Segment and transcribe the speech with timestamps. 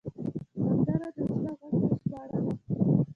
[0.55, 2.53] سندره د زړه غږ ته ژباړه ده